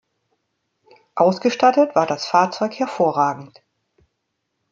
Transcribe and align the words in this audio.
Ausgestattet 1.13 1.93
war 1.93 2.07
das 2.07 2.25
Fahrzeug 2.25 2.73
hervorragend. 2.79 3.61